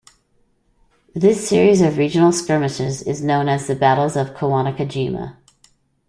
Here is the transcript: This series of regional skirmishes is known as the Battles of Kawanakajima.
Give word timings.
This 1.13 1.47
series 1.47 1.79
of 1.81 1.99
regional 1.99 2.31
skirmishes 2.31 3.03
is 3.03 3.21
known 3.21 3.47
as 3.47 3.67
the 3.67 3.75
Battles 3.75 4.15
of 4.15 4.31
Kawanakajima. 4.31 5.37